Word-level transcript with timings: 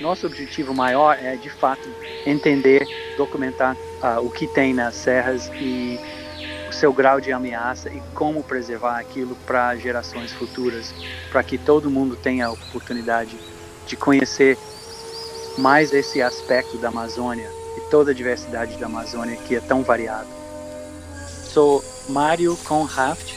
Nosso 0.00 0.26
objetivo 0.26 0.72
maior 0.72 1.18
é, 1.20 1.36
de 1.36 1.50
fato, 1.50 1.88
entender, 2.24 2.86
documentar 3.16 3.76
uh, 3.76 4.24
o 4.24 4.30
que 4.30 4.46
tem 4.46 4.72
nas 4.72 4.94
serras 4.94 5.50
e 5.54 5.98
o 6.68 6.72
seu 6.72 6.92
grau 6.92 7.20
de 7.20 7.32
ameaça 7.32 7.88
e 7.88 8.00
como 8.14 8.42
preservar 8.42 8.98
aquilo 8.98 9.36
para 9.46 9.74
gerações 9.76 10.32
futuras, 10.32 10.94
para 11.30 11.42
que 11.42 11.58
todo 11.58 11.90
mundo 11.90 12.14
tenha 12.14 12.46
a 12.46 12.50
oportunidade 12.50 13.36
de 13.86 13.96
conhecer 13.96 14.56
mais 15.56 15.92
esse 15.92 16.22
aspecto 16.22 16.78
da 16.78 16.88
Amazônia 16.88 17.50
e 17.76 17.80
toda 17.90 18.12
a 18.12 18.14
diversidade 18.14 18.76
da 18.76 18.86
Amazônia 18.86 19.36
que 19.36 19.56
é 19.56 19.60
tão 19.60 19.82
variada. 19.82 20.28
Sou 21.52 21.84
Mário 22.08 22.56
Conraft, 22.64 23.34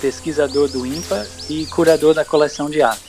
pesquisador 0.00 0.68
do 0.68 0.86
INPA 0.86 1.26
e 1.48 1.66
curador 1.66 2.14
da 2.14 2.24
coleção 2.24 2.70
de 2.70 2.82
aves. 2.82 3.05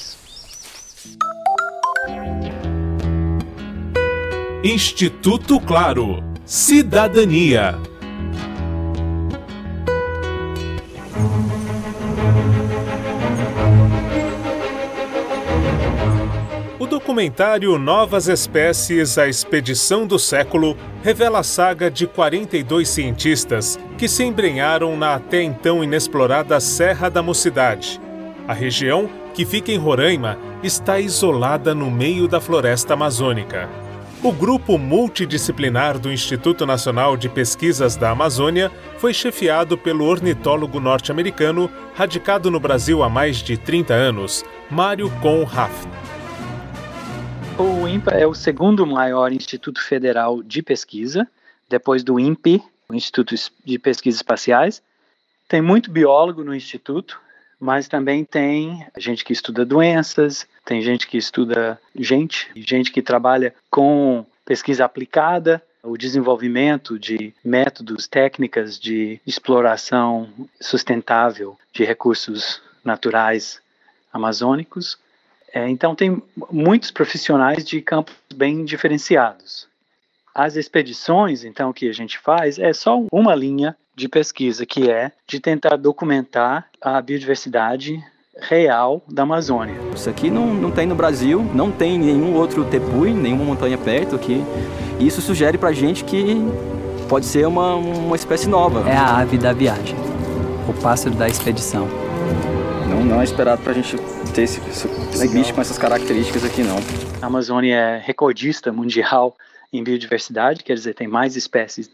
Instituto 4.64 5.60
Claro. 5.60 6.24
Cidadania. 6.44 7.76
O 16.80 16.88
documentário 16.88 17.78
Novas 17.78 18.28
Espécies 18.28 19.20
A 19.20 19.28
Expedição 19.28 20.08
do 20.08 20.18
Século 20.18 20.76
revela 21.04 21.40
a 21.40 21.44
saga 21.44 21.92
de 21.92 22.08
42 22.08 22.90
cientistas 22.90 23.80
que 23.96 24.08
se 24.08 24.24
embrenharam 24.24 24.98
na 24.98 25.14
até 25.14 25.44
então 25.44 25.84
inexplorada 25.84 26.60
Serra 26.60 27.10
da 27.10 27.22
Mocidade. 27.22 28.02
A 28.48 28.54
região, 28.54 29.08
que 29.36 29.46
fica 29.46 29.72
em 29.72 29.78
Roraima, 29.78 30.36
está 30.64 31.00
isolada 31.00 31.76
no 31.76 31.92
meio 31.92 32.28
da 32.28 32.42
floresta 32.42 32.96
amazônica. 32.96 33.87
O 34.24 34.32
grupo 34.32 34.80
multidisciplinar 34.80 36.00
do 36.00 36.12
Instituto 36.12 36.66
Nacional 36.66 37.16
de 37.16 37.30
Pesquisas 37.30 37.96
da 37.96 38.10
Amazônia 38.10 38.72
foi 38.98 39.14
chefiado 39.14 39.78
pelo 39.78 40.06
ornitólogo 40.06 40.80
norte-americano, 40.80 41.70
radicado 41.94 42.50
no 42.50 42.60
Brasil 42.60 43.04
há 43.04 43.10
mais 43.10 43.38
de 43.38 43.58
30 43.58 43.94
anos, 43.94 44.44
Mário 44.72 45.08
Conraft. 45.22 45.88
O 47.60 47.88
INPA 47.88 48.12
é 48.12 48.26
o 48.26 48.34
segundo 48.34 48.88
maior 48.88 49.32
instituto 49.32 49.80
federal 49.84 50.42
de 50.42 50.64
pesquisa, 50.64 51.28
depois 51.70 52.04
do 52.04 52.20
INPE, 52.20 52.64
o 52.90 52.96
Instituto 52.96 53.36
de 53.64 53.78
Pesquisas 53.78 54.20
Espaciais. 54.20 54.82
Tem 55.48 55.62
muito 55.62 55.92
biólogo 55.92 56.44
no 56.44 56.56
instituto, 56.56 57.20
mas 57.60 57.88
também 57.88 58.24
tem 58.24 58.86
gente 58.98 59.26
que 59.26 59.34
estuda 59.34 59.66
doenças, 59.66 60.48
tem 60.64 60.82
gente 60.82 61.08
que 61.08 61.18
estuda 61.18 61.80
gente, 61.96 62.50
gente 62.56 62.92
que 62.92 63.02
trabalha 63.02 63.54
com 63.70 64.26
pesquisa 64.46 64.86
aplicada, 64.86 65.62
o 65.84 65.98
desenvolvimento 65.98 67.00
de 67.00 67.34
métodos, 67.44 68.08
técnicas 68.08 68.80
de 68.80 69.20
exploração 69.26 70.30
sustentável 70.60 71.58
de 71.74 71.84
recursos 71.84 72.62
naturais 72.84 73.62
amazônicos. 74.12 74.98
É, 75.54 75.68
então, 75.70 75.96
tem 75.96 76.22
muitos 76.52 76.92
profissionais 76.92 77.64
de 77.64 77.82
campos 77.82 78.16
bem 78.36 78.66
diferenciados. 78.66 79.68
As 80.36 80.56
expedições, 80.56 81.44
então, 81.44 81.74
que 81.74 81.90
a 81.90 81.94
gente 81.94 82.20
faz 82.20 82.60
é 82.60 82.74
só 82.74 83.02
uma 83.12 83.34
linha 83.34 83.76
de 83.98 84.08
pesquisa, 84.08 84.64
que 84.64 84.92
é 84.92 85.12
de 85.28 85.40
tentar 85.40 85.76
documentar 85.76 86.68
a 86.80 87.02
biodiversidade 87.02 88.00
real 88.40 89.04
da 89.10 89.24
Amazônia. 89.24 89.74
Isso 89.96 90.08
aqui 90.08 90.30
não, 90.30 90.54
não 90.54 90.70
tem 90.70 90.86
no 90.86 90.94
Brasil, 90.94 91.44
não 91.56 91.72
tem 91.72 91.98
nenhum 91.98 92.36
outro 92.36 92.64
tepui, 92.64 93.12
nenhuma 93.12 93.44
montanha 93.44 93.76
perto 93.76 94.16
aqui. 94.16 94.44
Isso 95.00 95.20
sugere 95.20 95.58
pra 95.58 95.72
gente 95.72 96.04
que 96.04 96.36
pode 97.10 97.26
ser 97.26 97.48
uma, 97.48 97.74
uma 97.74 98.16
espécie 98.16 98.48
nova. 98.48 98.88
É 98.88 98.96
a 98.96 99.18
ave 99.18 99.36
da 99.36 99.52
viagem, 99.52 99.96
o 100.70 100.74
pássaro 100.80 101.16
da 101.16 101.28
expedição. 101.28 101.88
Não, 102.88 103.04
não 103.04 103.20
é 103.20 103.24
esperado 103.24 103.64
pra 103.64 103.74
gente 103.74 103.98
ter 104.32 104.44
esse, 104.44 104.62
esse 104.70 105.28
bicho 105.30 105.56
com 105.56 105.62
essas 105.62 105.80
características 105.80 106.46
aqui, 106.46 106.62
não. 106.62 106.78
A 107.20 107.26
Amazônia 107.26 107.76
é 107.76 107.98
recordista 107.98 108.72
mundial 108.72 109.36
em 109.74 109.84
biodiversidade, 109.84 110.64
quer 110.64 110.76
dizer, 110.76 110.94
tem 110.94 111.08
mais 111.08 111.36
espécies 111.36 111.90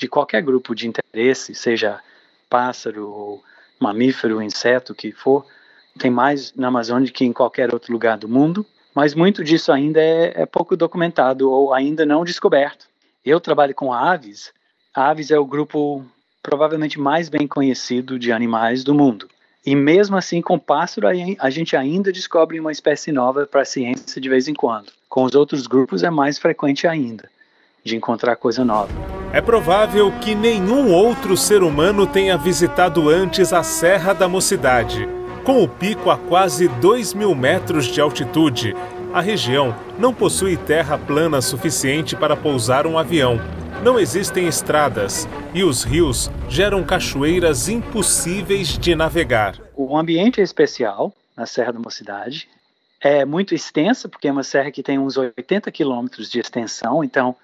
de 0.00 0.08
qualquer 0.08 0.40
grupo 0.42 0.74
de 0.74 0.88
interesse, 0.88 1.54
seja 1.54 2.00
pássaro, 2.48 3.42
mamífero, 3.78 4.40
inseto, 4.40 4.94
que 4.94 5.12
for, 5.12 5.44
tem 5.98 6.10
mais 6.10 6.54
na 6.54 6.68
Amazônia 6.68 7.06
do 7.06 7.12
que 7.12 7.22
em 7.22 7.34
qualquer 7.34 7.72
outro 7.72 7.92
lugar 7.92 8.16
do 8.16 8.26
mundo, 8.26 8.64
mas 8.94 9.14
muito 9.14 9.44
disso 9.44 9.70
ainda 9.70 10.00
é, 10.00 10.42
é 10.42 10.46
pouco 10.46 10.74
documentado 10.74 11.50
ou 11.50 11.74
ainda 11.74 12.06
não 12.06 12.24
descoberto. 12.24 12.86
Eu 13.22 13.38
trabalho 13.38 13.74
com 13.74 13.92
aves. 13.92 14.52
Aves 14.94 15.30
é 15.30 15.38
o 15.38 15.44
grupo 15.44 16.02
provavelmente 16.42 16.98
mais 16.98 17.28
bem 17.28 17.46
conhecido 17.46 18.18
de 18.18 18.32
animais 18.32 18.82
do 18.82 18.94
mundo. 18.94 19.28
E 19.66 19.76
mesmo 19.76 20.16
assim, 20.16 20.40
com 20.40 20.58
pássaro, 20.58 21.06
a 21.38 21.50
gente 21.50 21.76
ainda 21.76 22.10
descobre 22.10 22.58
uma 22.58 22.72
espécie 22.72 23.12
nova 23.12 23.46
para 23.46 23.60
a 23.60 23.66
ciência 23.66 24.18
de 24.18 24.28
vez 24.30 24.48
em 24.48 24.54
quando. 24.54 24.90
Com 25.10 25.24
os 25.24 25.34
outros 25.34 25.66
grupos 25.66 26.02
é 26.02 26.08
mais 26.08 26.38
frequente 26.38 26.86
ainda 26.86 27.28
de 27.84 27.94
encontrar 27.96 28.36
coisa 28.36 28.64
nova. 28.64 29.19
É 29.32 29.40
provável 29.40 30.10
que 30.20 30.34
nenhum 30.34 30.92
outro 30.92 31.36
ser 31.36 31.62
humano 31.62 32.06
tenha 32.06 32.36
visitado 32.36 33.08
antes 33.08 33.52
a 33.52 33.62
Serra 33.62 34.12
da 34.12 34.28
Mocidade. 34.28 35.08
Com 35.44 35.62
o 35.62 35.68
pico 35.68 36.10
a 36.10 36.18
quase 36.18 36.66
2 36.66 37.14
mil 37.14 37.34
metros 37.34 37.86
de 37.86 38.00
altitude, 38.00 38.74
a 39.12 39.20
região 39.20 39.74
não 39.98 40.12
possui 40.12 40.56
terra 40.56 40.98
plana 40.98 41.40
suficiente 41.40 42.16
para 42.16 42.36
pousar 42.36 42.86
um 42.86 42.98
avião. 42.98 43.38
Não 43.84 43.98
existem 43.98 44.48
estradas 44.48 45.28
e 45.54 45.62
os 45.62 45.84
rios 45.84 46.30
geram 46.48 46.82
cachoeiras 46.82 47.68
impossíveis 47.68 48.76
de 48.76 48.94
navegar. 48.94 49.56
O 49.76 49.96
ambiente 49.96 50.40
é 50.40 50.44
especial 50.44 51.12
na 51.36 51.46
Serra 51.46 51.72
da 51.72 51.78
Mocidade 51.78 52.48
é 53.00 53.24
muito 53.24 53.54
extensa, 53.54 54.08
porque 54.08 54.28
é 54.28 54.32
uma 54.32 54.42
serra 54.42 54.70
que 54.70 54.82
tem 54.82 54.98
uns 54.98 55.16
80 55.16 55.70
quilômetros 55.72 56.28
de 56.28 56.38
extensão, 56.38 57.02
então 57.02 57.34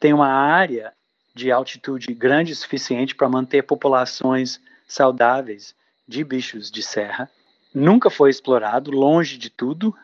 tem 0.00 0.12
uma 0.12 0.26
área 0.26 0.92
de 1.34 1.50
altitude 1.50 2.14
grande 2.14 2.52
o 2.52 2.56
suficiente 2.56 3.14
para 3.14 3.28
manter 3.28 3.62
populações 3.62 4.60
saudáveis 4.86 5.74
de 6.06 6.22
bichos 6.22 6.70
de 6.70 6.82
serra. 6.82 7.28
Nunca 7.74 8.08
foi 8.08 8.30
explorado, 8.30 8.90
longe 8.90 9.36
de 9.36 9.50
tudo, 9.50 9.94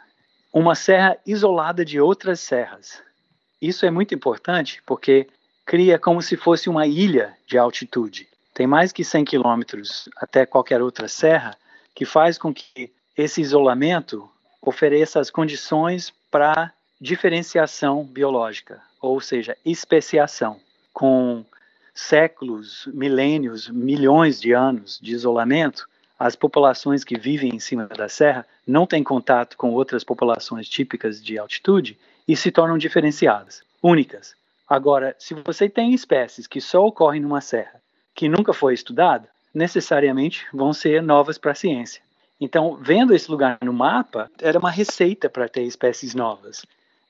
uma 0.52 0.74
serra 0.74 1.16
isolada 1.24 1.84
de 1.84 2.00
outras 2.00 2.40
serras. 2.40 3.00
Isso 3.62 3.86
é 3.86 3.90
muito 3.90 4.14
importante 4.14 4.82
porque 4.84 5.28
cria 5.64 5.98
como 5.98 6.20
se 6.20 6.36
fosse 6.36 6.68
uma 6.68 6.86
ilha 6.86 7.36
de 7.46 7.56
altitude. 7.56 8.26
Tem 8.52 8.66
mais 8.66 8.90
que 8.90 9.04
100 9.04 9.24
quilômetros 9.24 10.08
até 10.16 10.44
qualquer 10.44 10.82
outra 10.82 11.06
serra, 11.06 11.56
que 11.94 12.04
faz 12.04 12.36
com 12.36 12.52
que 12.52 12.92
esse 13.16 13.40
isolamento 13.40 14.28
ofereça 14.60 15.20
as 15.20 15.30
condições 15.30 16.12
para 16.30 16.72
diferenciação 17.00 18.04
biológica, 18.04 18.82
ou 19.00 19.20
seja, 19.20 19.56
especiação. 19.64 20.60
Com 20.92 21.44
séculos, 21.94 22.88
milênios, 22.92 23.68
milhões 23.68 24.40
de 24.40 24.52
anos 24.52 24.98
de 25.00 25.12
isolamento, 25.12 25.88
as 26.18 26.36
populações 26.36 27.02
que 27.02 27.18
vivem 27.18 27.54
em 27.54 27.58
cima 27.58 27.86
da 27.86 28.08
serra 28.08 28.46
não 28.66 28.86
têm 28.86 29.02
contato 29.02 29.56
com 29.56 29.72
outras 29.72 30.04
populações 30.04 30.68
típicas 30.68 31.22
de 31.22 31.38
altitude 31.38 31.98
e 32.28 32.36
se 32.36 32.50
tornam 32.50 32.76
diferenciadas, 32.76 33.62
únicas. 33.82 34.34
Agora, 34.68 35.16
se 35.18 35.34
você 35.34 35.68
tem 35.68 35.94
espécies 35.94 36.46
que 36.46 36.60
só 36.60 36.86
ocorrem 36.86 37.20
numa 37.20 37.40
serra, 37.40 37.80
que 38.14 38.28
nunca 38.28 38.52
foi 38.52 38.74
estudada, 38.74 39.28
necessariamente 39.52 40.46
vão 40.52 40.72
ser 40.72 41.02
novas 41.02 41.38
para 41.38 41.52
a 41.52 41.56
ciência. 41.56 42.02
Então, 42.40 42.78
vendo 42.80 43.14
esse 43.14 43.30
lugar 43.30 43.58
no 43.62 43.72
mapa, 43.72 44.30
era 44.40 44.58
uma 44.58 44.70
receita 44.70 45.28
para 45.28 45.48
ter 45.48 45.62
espécies 45.62 46.14
novas. 46.14 46.64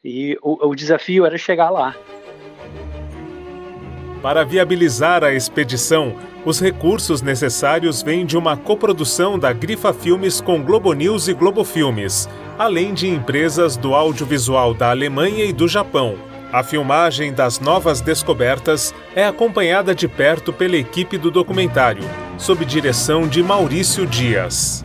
E 0.04 0.38
o, 0.42 0.68
o 0.68 0.74
desafio 0.74 1.26
era 1.26 1.36
chegar 1.36 1.71
lá. 1.71 1.94
Para 4.22 4.45
viabilizar 4.45 5.25
a 5.25 5.33
expedição, 5.33 6.15
os 6.45 6.61
recursos 6.61 7.22
necessários 7.22 8.03
vêm 8.03 8.27
de 8.27 8.37
uma 8.37 8.55
coprodução 8.55 9.39
da 9.39 9.51
Grifa 9.51 9.95
Filmes 9.95 10.43
com 10.43 10.63
Globo 10.63 10.93
News 10.93 11.27
e 11.27 11.33
Globo 11.33 11.65
Filmes, 11.65 12.28
além 12.59 12.93
de 12.93 13.09
empresas 13.09 13.78
do 13.78 13.95
audiovisual 13.95 14.75
da 14.75 14.91
Alemanha 14.91 15.45
e 15.47 15.55
do 15.55 15.67
Japão. 15.67 16.19
A 16.53 16.63
filmagem 16.63 17.33
das 17.33 17.61
novas 17.61 18.03
descobertas 18.03 18.93
é 19.15 19.25
acompanhada 19.25 19.95
de 19.95 20.07
perto 20.07 20.53
pela 20.53 20.77
equipe 20.77 21.17
do 21.17 21.31
documentário, 21.31 22.05
sob 22.37 22.65
direção 22.67 23.27
de 23.27 23.43
Maurício 23.43 24.07
Dias. 24.07 24.84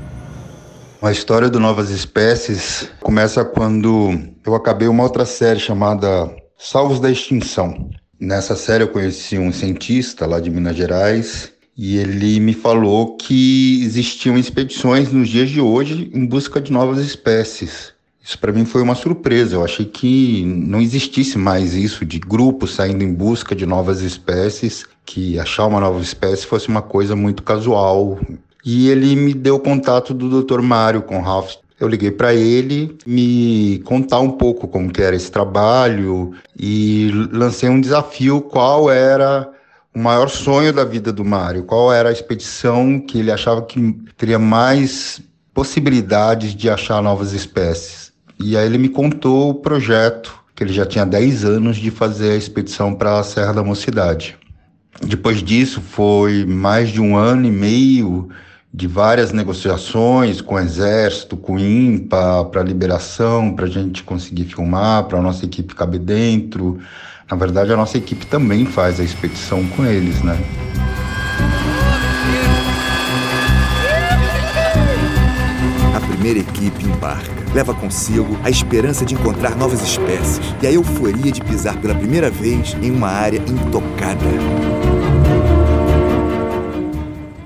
A 1.01 1.11
história 1.11 1.49
do 1.49 1.59
Novas 1.59 1.89
Espécies 1.89 2.89
começa 3.01 3.43
quando 3.43 4.13
eu 4.45 4.55
acabei 4.55 4.87
uma 4.87 5.03
outra 5.03 5.25
série 5.25 5.59
chamada 5.59 6.33
Salvos 6.57 6.99
da 7.01 7.11
Extinção. 7.11 7.89
Nessa 8.19 8.55
série 8.55 8.83
eu 8.83 8.87
conheci 8.87 9.37
um 9.37 9.51
cientista 9.51 10.25
lá 10.25 10.39
de 10.39 10.49
Minas 10.49 10.77
Gerais 10.77 11.51
e 11.77 11.97
ele 11.97 12.39
me 12.39 12.53
falou 12.53 13.17
que 13.17 13.81
existiam 13.83 14.37
expedições 14.37 15.11
nos 15.11 15.27
dias 15.27 15.49
de 15.49 15.59
hoje 15.59 16.09
em 16.13 16.25
busca 16.25 16.61
de 16.61 16.71
novas 16.71 16.99
espécies. 17.05 17.93
Isso 18.23 18.39
para 18.39 18.53
mim 18.53 18.63
foi 18.63 18.81
uma 18.81 18.95
surpresa. 18.95 19.55
Eu 19.55 19.65
achei 19.65 19.85
que 19.85 20.45
não 20.45 20.79
existisse 20.79 21.37
mais 21.37 21.73
isso 21.73 22.05
de 22.05 22.17
grupos 22.17 22.73
saindo 22.73 23.03
em 23.03 23.13
busca 23.13 23.53
de 23.53 23.65
novas 23.65 24.01
espécies, 24.01 24.85
que 25.05 25.37
achar 25.37 25.67
uma 25.67 25.81
nova 25.81 26.01
espécie 26.01 26.45
fosse 26.45 26.69
uma 26.69 26.81
coisa 26.81 27.17
muito 27.17 27.43
casual. 27.43 28.17
E 28.63 28.87
ele 28.89 29.13
me 29.15 29.33
deu 29.33 29.55
o 29.55 29.59
contato 29.59 30.13
do 30.13 30.41
Dr. 30.41 30.61
Mário 30.61 31.01
com 31.01 31.19
Ralph. 31.19 31.55
Eu 31.79 31.87
liguei 31.87 32.11
para 32.11 32.33
ele 32.33 32.97
me 33.05 33.81
contar 33.85 34.19
um 34.19 34.31
pouco 34.31 34.67
como 34.67 34.91
que 34.91 35.01
era 35.01 35.15
esse 35.15 35.29
trabalho 35.29 36.33
e 36.57 37.11
lancei 37.31 37.67
um 37.67 37.81
desafio 37.81 38.41
qual 38.41 38.89
era 38.89 39.49
o 39.93 39.99
maior 39.99 40.29
sonho 40.29 40.71
da 40.71 40.85
vida 40.85 41.11
do 41.11 41.23
Mário, 41.23 41.63
qual 41.63 41.91
era 41.91 42.09
a 42.09 42.11
expedição 42.11 42.99
que 42.99 43.19
ele 43.19 43.31
achava 43.31 43.61
que 43.61 43.93
teria 44.17 44.39
mais 44.39 45.21
possibilidades 45.53 46.53
de 46.53 46.69
achar 46.69 47.01
novas 47.01 47.33
espécies. 47.33 48.11
E 48.39 48.57
aí 48.57 48.65
ele 48.65 48.77
me 48.77 48.89
contou 48.89 49.49
o 49.49 49.55
projeto, 49.55 50.37
que 50.53 50.63
ele 50.63 50.73
já 50.73 50.85
tinha 50.85 51.05
10 51.05 51.45
anos 51.45 51.77
de 51.77 51.91
fazer 51.91 52.31
a 52.31 52.35
expedição 52.35 52.93
para 52.93 53.19
a 53.19 53.23
Serra 53.23 53.53
da 53.53 53.63
Mocidade. 53.63 54.37
Depois 55.01 55.41
disso, 55.41 55.81
foi 55.81 56.45
mais 56.45 56.89
de 56.89 57.01
um 57.01 57.17
ano 57.17 57.45
e 57.45 57.51
meio 57.51 58.29
de 58.75 58.87
várias 58.87 59.31
negociações 59.31 60.41
com 60.41 60.55
o 60.55 60.59
Exército, 60.59 61.37
com 61.37 61.55
o 61.55 61.59
INPA, 61.59 62.43
para 62.51 62.61
liberação, 62.61 63.55
para 63.55 63.65
a 63.65 63.69
gente 63.69 64.03
conseguir 64.03 64.43
filmar, 64.43 65.05
para 65.05 65.17
a 65.17 65.21
nossa 65.21 65.45
equipe 65.45 65.73
caber 65.73 66.01
dentro. 66.01 66.77
Na 67.31 67.37
verdade, 67.37 67.71
a 67.71 67.77
nossa 67.77 67.97
equipe 67.97 68.25
também 68.25 68.65
faz 68.65 68.99
a 68.99 69.03
expedição 69.03 69.65
com 69.69 69.85
eles, 69.85 70.21
né? 70.21 70.37
A 75.95 75.99
primeira 76.01 76.39
equipe 76.39 76.85
embarca. 76.85 77.45
Leva 77.53 77.73
consigo 77.73 78.37
a 78.43 78.49
esperança 78.49 79.05
de 79.05 79.13
encontrar 79.13 79.55
novas 79.55 79.81
espécies 79.81 80.41
e 80.61 80.67
a 80.67 80.71
euforia 80.73 81.31
de 81.31 81.39
pisar 81.39 81.77
pela 81.77 81.95
primeira 81.95 82.29
vez 82.29 82.75
em 82.81 82.91
uma 82.91 83.07
área 83.07 83.37
intocada. 83.37 84.84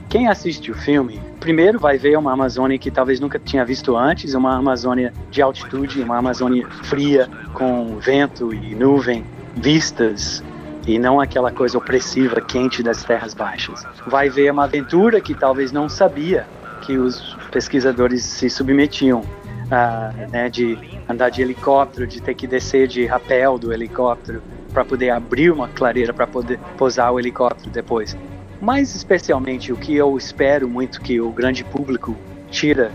Quem 0.10 0.28
assiste 0.28 0.72
o 0.72 0.74
filme, 0.74 1.22
primeiro 1.40 1.78
vai 1.78 1.96
ver 1.96 2.18
uma 2.18 2.34
Amazônia 2.34 2.80
que 2.80 2.90
talvez 2.90 3.20
nunca 3.20 3.38
tinha 3.38 3.64
visto 3.64 3.96
antes, 3.96 4.34
uma 4.34 4.58
Amazônia 4.58 5.14
de 5.30 5.40
altitude, 5.40 6.02
uma 6.02 6.18
Amazônia 6.18 6.68
fria, 6.86 7.30
com 7.54 8.00
vento 8.00 8.52
e 8.52 8.74
nuvem, 8.74 9.24
vistas 9.56 10.44
e 10.88 10.98
não 10.98 11.22
aquela 11.22 11.52
coisa 11.52 11.78
opressiva, 11.78 12.42
quente 12.42 12.82
das 12.82 13.04
terras 13.04 13.36
baixas. 13.36 13.86
Vai 14.08 14.32
ver 14.32 14.52
uma 14.52 14.64
aventura 14.64 15.22
que 15.22 15.36
talvez 15.36 15.72
não 15.72 15.88
sabia 15.88 16.48
que 16.82 16.98
os 16.98 17.38
pesquisadores 17.52 18.24
se 18.24 18.50
submetiam, 18.50 19.22
a, 19.70 20.12
né, 20.32 20.50
de 20.50 20.76
andar 21.08 21.30
de 21.30 21.44
helicóptero, 21.44 22.08
de 22.08 22.20
ter 22.20 22.34
que 22.34 22.48
descer 22.48 22.88
de 22.88 23.06
rapel 23.06 23.60
do 23.60 23.72
helicóptero 23.72 24.42
para 24.74 24.84
poder 24.84 25.12
abrir 25.12 25.52
uma 25.52 25.68
clareira 25.68 26.12
para 26.12 26.26
poder 26.26 26.60
pousar 26.78 27.12
o 27.12 27.20
helicóptero 27.20 27.70
depois. 27.70 28.18
Mas 28.62 28.94
especialmente 28.96 29.72
o 29.72 29.78
que 29.78 29.96
eu 29.96 30.18
espero 30.18 30.68
muito 30.68 31.02
que 31.02 31.20
o 31.22 31.32
grande 31.32 31.64
público 31.64 32.16
tira 32.52 32.92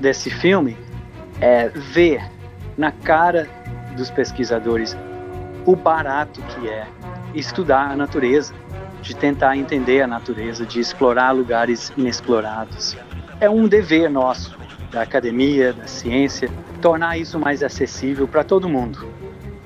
desse 0.00 0.28
filme 0.28 0.76
é 1.40 1.68
ver 1.68 2.22
na 2.76 2.90
cara 2.90 3.48
dos 3.96 4.10
pesquisadores 4.10 4.96
o 5.64 5.76
barato 5.76 6.42
que 6.42 6.68
é 6.68 6.86
estudar 7.34 7.90
a 7.90 7.96
natureza, 7.96 8.52
de 9.00 9.14
tentar 9.14 9.56
entender 9.56 10.02
a 10.02 10.06
natureza, 10.06 10.64
de 10.64 10.80
explorar 10.80 11.30
lugares 11.32 11.92
inexplorados. 11.96 12.96
É 13.40 13.48
um 13.48 13.68
dever 13.68 14.10
nosso, 14.10 14.56
da 14.90 15.02
academia, 15.02 15.72
da 15.72 15.86
ciência, 15.86 16.50
tornar 16.80 17.18
isso 17.18 17.38
mais 17.38 17.62
acessível 17.62 18.26
para 18.26 18.42
todo 18.42 18.68
mundo. 18.68 19.06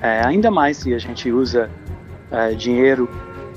É, 0.01 0.25
ainda 0.25 0.49
mais 0.49 0.77
se 0.77 0.93
a 0.93 0.99
gente 0.99 1.31
usa 1.31 1.69
é, 2.31 2.51
dinheiro 2.53 3.09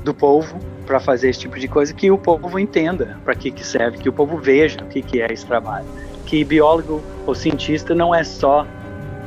do 0.05 0.13
povo 0.13 0.59
para 0.87 1.01
fazer 1.01 1.31
esse 1.31 1.41
tipo 1.41 1.59
de 1.59 1.69
coisa, 1.69 1.93
que 1.93 2.11
o 2.11 2.19
povo 2.19 2.59
entenda 2.59 3.19
para 3.25 3.35
que, 3.35 3.51
que 3.51 3.65
serve, 3.65 3.99
que 3.99 4.09
o 4.09 4.13
povo 4.13 4.37
veja 4.39 4.83
o 4.83 4.87
que, 4.87 5.03
que 5.03 5.21
é 5.21 5.33
esse 5.33 5.47
trabalho. 5.47 5.87
Que 6.27 6.45
biólogo 6.45 7.03
ou 7.27 7.35
cientista 7.35 7.95
não 7.95 8.15
é 8.15 8.25
só 8.25 8.67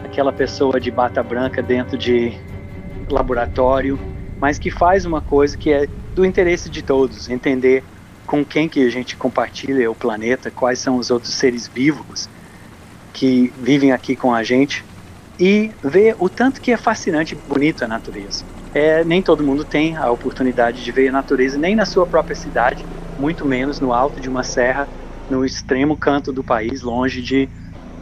aquela 0.04 0.32
pessoa 0.32 0.80
de 0.80 0.92
bata 0.92 1.22
branca 1.22 1.62
dentro 1.62 1.98
de 1.98 2.34
laboratório, 3.10 4.00
mas 4.40 4.58
que 4.58 4.72
faz 4.72 5.06
uma 5.06 5.22
coisa 5.22 5.58
que 5.58 5.72
é 5.72 5.88
do 6.14 6.26
interesse 6.26 6.70
de 6.70 6.82
todos, 6.82 7.30
entender 7.30 7.84
com 8.26 8.44
quem 8.44 8.68
que 8.68 8.86
a 8.86 8.90
gente 8.90 9.16
compartilha 9.16 9.90
o 9.92 9.96
planeta, 9.96 10.50
quais 10.50 10.80
são 10.80 10.98
os 10.98 11.12
outros 11.12 11.34
seres 11.34 11.68
vivos 11.68 12.30
que 13.14 13.54
vivem 13.58 13.92
aqui 13.92 14.16
com 14.16 14.34
a 14.34 14.44
gente 14.44 14.84
e 15.40 15.72
ver 15.84 16.16
o 16.20 16.30
tanto 16.30 16.62
que 16.62 16.72
é 16.72 16.78
fascinante 16.78 17.34
e 17.34 17.38
bonito 17.38 17.84
a 17.84 17.88
natureza 17.88 18.44
é, 18.76 19.06
nem 19.06 19.22
todo 19.22 19.42
mundo 19.42 19.64
tem 19.64 19.96
a 19.96 20.12
oportunidade 20.12 20.84
de 20.84 20.92
ver 20.92 21.08
a 21.08 21.12
natureza, 21.14 21.58
nem 21.58 21.78
na 21.78 21.86
sua 21.86 22.06
própria 22.06 22.36
cidade, 22.36 22.86
muito 23.18 23.46
menos 23.46 23.80
no 23.80 23.94
alto 23.94 24.20
de 24.20 24.28
uma 24.28 24.44
serra, 24.44 24.86
no 25.30 25.46
extremo 25.46 25.96
canto 25.96 26.34
do 26.34 26.44
país, 26.44 26.82
longe 26.82 27.22
de 27.22 27.48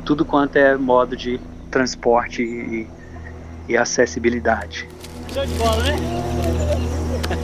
tudo 0.03 0.25
quanto 0.25 0.55
é 0.55 0.75
modo 0.75 1.15
de 1.15 1.39
transporte 1.69 2.41
e, 2.41 2.87
e 3.69 3.77
acessibilidade. 3.77 4.89
Show 5.31 5.45
de 5.45 5.53
bola, 5.53 5.83
né? 5.83 5.95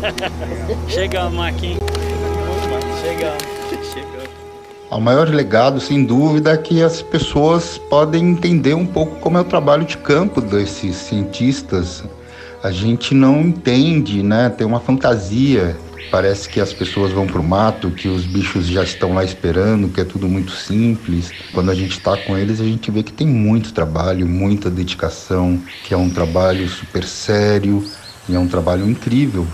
Chegamos, 0.89 1.33
Marquinhos. 1.35 1.79
Chegamos. 2.99 3.43
Chegamos. 3.93 4.29
O 4.89 4.99
maior 4.99 5.29
legado, 5.29 5.79
sem 5.79 6.03
dúvida, 6.03 6.53
é 6.53 6.57
que 6.57 6.81
as 6.81 7.03
pessoas 7.03 7.77
podem 7.77 8.31
entender 8.31 8.73
um 8.73 8.87
pouco 8.87 9.17
como 9.17 9.37
é 9.37 9.41
o 9.41 9.45
trabalho 9.45 9.85
de 9.85 9.97
campo 9.99 10.41
desses 10.41 10.95
cientistas, 10.95 12.03
a 12.61 12.71
gente 12.71 13.13
não 13.13 13.41
entende, 13.41 14.21
né? 14.21 14.49
Tem 14.49 14.67
uma 14.67 14.79
fantasia. 14.79 15.77
Parece 16.11 16.49
que 16.49 16.59
as 16.59 16.73
pessoas 16.73 17.11
vão 17.11 17.27
para 17.27 17.39
o 17.39 17.43
mato, 17.43 17.91
que 17.91 18.07
os 18.07 18.25
bichos 18.25 18.65
já 18.67 18.83
estão 18.83 19.13
lá 19.13 19.23
esperando, 19.23 19.89
que 19.89 20.01
é 20.01 20.03
tudo 20.03 20.27
muito 20.27 20.51
simples. 20.51 21.31
Quando 21.53 21.69
a 21.69 21.75
gente 21.75 21.91
está 21.91 22.17
com 22.17 22.37
eles, 22.37 22.59
a 22.59 22.63
gente 22.63 22.89
vê 22.89 23.03
que 23.03 23.13
tem 23.13 23.27
muito 23.27 23.73
trabalho, 23.73 24.27
muita 24.27 24.69
dedicação, 24.69 25.61
que 25.83 25.93
é 25.93 25.97
um 25.97 26.09
trabalho 26.09 26.67
super 26.67 27.03
sério 27.03 27.83
e 28.27 28.35
é 28.35 28.39
um 28.39 28.47
trabalho 28.47 28.89
incrível. 28.89 29.47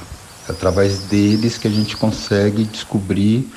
É 0.47 0.51
através 0.51 0.99
deles 0.99 1.57
que 1.57 1.67
a 1.67 1.71
gente 1.71 1.97
consegue 1.97 2.63
descobrir 2.63 3.49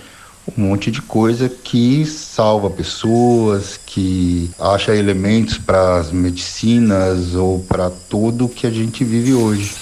um 0.56 0.62
monte 0.62 0.90
de 0.90 1.02
coisa 1.02 1.48
que 1.48 2.06
salva 2.06 2.70
pessoas, 2.70 3.76
que 3.76 4.50
acha 4.58 4.94
elementos 4.94 5.58
para 5.58 5.98
as 5.98 6.10
medicinas 6.10 7.34
ou 7.34 7.62
para 7.64 7.90
tudo 7.90 8.48
que 8.48 8.66
a 8.66 8.70
gente 8.70 9.04
vive 9.04 9.34
hoje. 9.34 9.76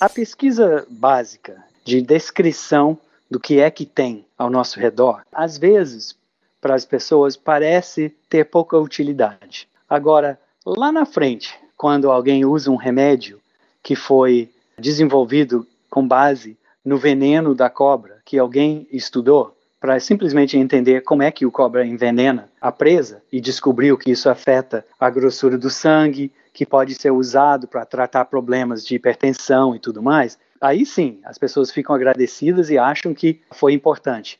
A 0.00 0.08
pesquisa 0.08 0.86
básica 0.88 1.62
de 1.84 2.00
descrição 2.00 2.98
do 3.30 3.38
que 3.38 3.60
é 3.60 3.70
que 3.70 3.84
tem 3.84 4.24
ao 4.36 4.50
nosso 4.50 4.80
redor, 4.80 5.22
às 5.30 5.56
vezes, 5.58 6.16
para 6.60 6.74
as 6.74 6.84
pessoas, 6.84 7.36
parece 7.36 8.12
ter 8.28 8.46
pouca 8.46 8.78
utilidade. 8.78 9.68
Agora, 9.88 10.38
lá 10.64 10.90
na 10.90 11.06
frente, 11.06 11.54
quando 11.76 12.10
alguém 12.10 12.44
usa 12.44 12.70
um 12.70 12.76
remédio 12.76 13.40
que 13.82 13.94
foi 13.94 14.50
desenvolvido 14.78 15.66
com 15.90 16.06
base 16.06 16.56
no 16.84 16.96
veneno 16.96 17.54
da 17.54 17.68
cobra 17.68 18.20
que 18.24 18.38
alguém 18.38 18.86
estudou 18.90 19.56
para 19.80 19.98
simplesmente 19.98 20.58
entender 20.58 21.02
como 21.02 21.22
é 21.22 21.30
que 21.30 21.46
o 21.46 21.50
cobra 21.50 21.86
envenena 21.86 22.50
a 22.60 22.70
presa 22.70 23.22
e 23.32 23.40
descobriu 23.40 23.96
que 23.96 24.10
isso 24.10 24.28
afeta 24.28 24.84
a 24.98 25.08
grossura 25.08 25.56
do 25.56 25.70
sangue, 25.70 26.30
que 26.52 26.66
pode 26.66 26.94
ser 26.94 27.10
usado 27.10 27.66
para 27.66 27.86
tratar 27.86 28.26
problemas 28.26 28.84
de 28.84 28.94
hipertensão 28.94 29.74
e 29.74 29.78
tudo 29.78 30.02
mais, 30.02 30.38
aí 30.60 30.84
sim 30.84 31.18
as 31.24 31.38
pessoas 31.38 31.70
ficam 31.70 31.94
agradecidas 31.94 32.68
e 32.68 32.76
acham 32.76 33.14
que 33.14 33.40
foi 33.52 33.72
importante. 33.72 34.38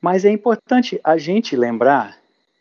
Mas 0.00 0.24
é 0.24 0.30
importante 0.30 1.00
a 1.04 1.16
gente 1.16 1.54
lembrar 1.54 2.16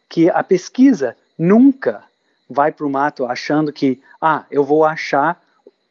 que 0.07 0.29
a 0.29 0.43
pesquisa 0.43 1.17
nunca 1.37 2.03
vai 2.47 2.71
para 2.71 2.85
o 2.85 2.89
mato 2.89 3.25
achando 3.25 3.73
que, 3.73 3.99
ah, 4.21 4.45
eu 4.51 4.63
vou 4.63 4.85
achar 4.85 5.41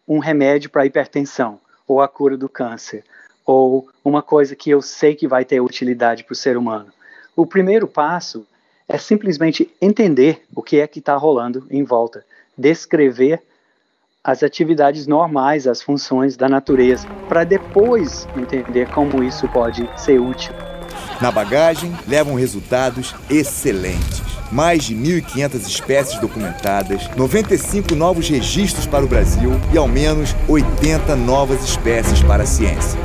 um 0.07 0.19
remédio 0.19 0.71
para 0.71 0.87
hipertensão 0.87 1.59
ou 1.91 2.01
a 2.01 2.07
cura 2.07 2.37
do 2.37 2.49
câncer, 2.49 3.03
ou 3.45 3.89
uma 4.05 4.23
coisa 4.23 4.55
que 4.55 4.71
eu 4.71 4.81
sei 4.81 5.17
que 5.17 5.27
vai 5.27 5.45
ter 5.45 5.61
utilidade 5.61 6.23
para 6.23 6.35
o 6.35 6.37
ser 6.37 6.57
humano. 6.57 6.87
O 7.35 7.45
primeiro 7.45 7.89
passo 7.89 8.47
é 8.89 8.97
simplesmente 8.97 9.69
entender 9.83 10.41
o 10.55 10.63
que 10.63 10.79
é 10.79 10.87
que 10.87 11.01
está 11.01 11.17
rolando 11.17 11.67
em 11.69 11.83
volta, 11.83 12.25
descrever 12.57 13.43
as 14.23 14.45
atividades 14.45 15.09
normais, 15.09 15.67
as 15.67 15.83
funções 15.83 16.37
da 16.37 16.49
natureza, 16.49 17.09
para 17.29 17.43
depois 17.43 18.25
entender 18.37 18.89
como 18.91 19.25
isso 19.25 19.49
pode 19.49 19.91
ser 20.01 20.21
útil. 20.21 20.53
Na 21.21 21.33
bagagem, 21.33 21.93
levam 22.07 22.37
resultados 22.37 23.17
excelentes 23.29 24.40
mais 24.51 24.85
de 24.85 24.95
1.500 24.95 25.67
espécies 25.67 26.21
documentadas, 26.21 27.09
95 27.17 27.95
novos 27.95 28.29
registros 28.29 28.87
para 28.87 29.05
o 29.05 29.09
Brasil 29.09 29.53
e 29.73 29.79
ao 29.79 29.87
menos 29.87 30.35
80 30.49 31.15
novas 31.17 31.65
espécies 31.65 32.23
para 32.23 32.43
a 32.43 32.47
ciência. 32.47 32.99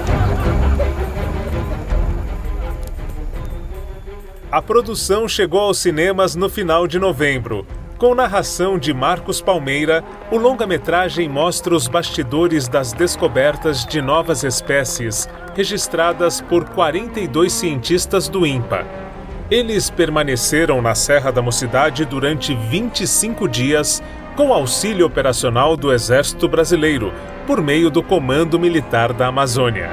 A 4.52 4.62
produção 4.62 5.28
chegou 5.28 5.60
aos 5.60 5.80
cinemas 5.80 6.36
no 6.36 6.50
final 6.50 6.88
de 6.88 6.98
novembro. 6.98 7.68
Com 7.98 8.16
narração 8.16 8.78
de 8.78 8.94
Marcos 8.94 9.42
Palmeira, 9.42 10.04
o 10.32 10.38
longa-metragem 10.38 11.28
mostra 11.30 11.76
os 11.76 11.88
bastidores 11.88 12.68
das 12.68 12.94
descobertas 12.94 13.86
de 13.86 14.02
novas 14.02 14.44
espécies, 14.44 15.30
registradas 15.56 16.42
por 16.42 16.66
42 16.70 17.52
cientistas 17.52 18.28
do 18.28 18.46
INPA. 18.46 19.05
Eles 19.50 19.92
permaneceram 19.92 20.82
na 20.82 20.96
Serra 20.96 21.32
da 21.32 21.40
Mocidade 21.40 22.04
durante 22.04 22.56
25 22.56 23.48
dias, 23.48 24.02
com 24.36 24.52
auxílio 24.52 25.06
operacional 25.06 25.78
do 25.78 25.94
Exército 25.94 26.48
Brasileiro, 26.48 27.14
por 27.46 27.62
meio 27.62 27.92
do 27.92 28.02
Comando 28.02 28.60
Militar 28.60 29.14
da 29.14 29.28
Amazônia. 29.28 29.92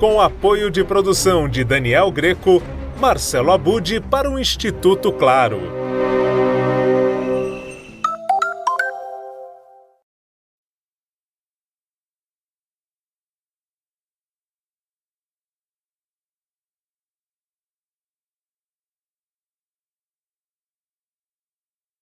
Com 0.00 0.18
apoio 0.18 0.70
de 0.70 0.82
produção 0.82 1.46
de 1.46 1.62
Daniel 1.62 2.10
Greco, 2.10 2.62
Marcelo 2.98 3.52
Abude 3.52 4.00
para 4.00 4.30
o 4.30 4.38
Instituto 4.38 5.12
Claro. 5.12 5.85